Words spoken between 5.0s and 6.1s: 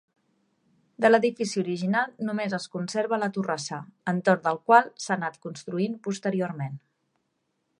s'ha anat construint